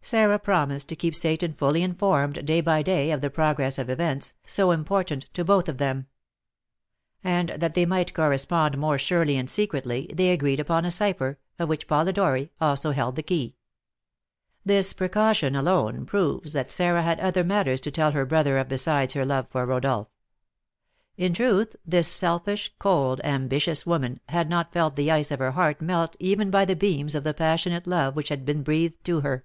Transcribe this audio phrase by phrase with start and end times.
[0.00, 4.32] Sarah promised to keep Seyton fully informed, day by day, of the progress of events,
[4.46, 6.06] so important to both of them;
[7.22, 11.68] and, that they might correspond more surely and secretly, they agreed upon a cipher, of
[11.68, 13.54] which Polidori also held the key.
[14.64, 19.12] This precaution alone proves that Sarah had other matters to tell her brother of besides
[19.12, 20.08] her love for Rodolph.
[21.18, 25.82] In truth, this selfish, cold, ambitious woman had not felt the ice of her heart
[25.82, 29.44] melt even by the beams of the passionate love which had been breathed to her.